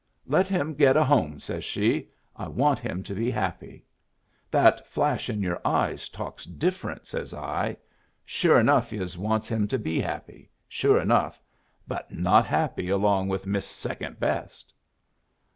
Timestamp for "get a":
0.73-1.03